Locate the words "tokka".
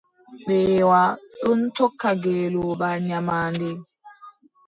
1.75-2.09